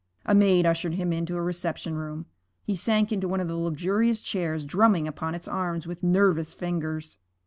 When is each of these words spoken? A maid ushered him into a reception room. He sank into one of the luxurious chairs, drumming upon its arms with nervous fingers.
A 0.25 0.33
maid 0.33 0.65
ushered 0.65 0.95
him 0.95 1.13
into 1.13 1.35
a 1.37 1.43
reception 1.43 1.93
room. 1.93 2.25
He 2.63 2.75
sank 2.75 3.11
into 3.11 3.27
one 3.27 3.39
of 3.39 3.47
the 3.47 3.53
luxurious 3.55 4.19
chairs, 4.19 4.65
drumming 4.65 5.07
upon 5.07 5.35
its 5.35 5.47
arms 5.47 5.85
with 5.85 6.01
nervous 6.01 6.55
fingers. 6.55 7.19